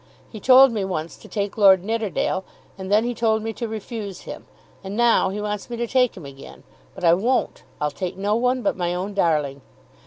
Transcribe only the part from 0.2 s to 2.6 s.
He told me once to take Lord Nidderdale,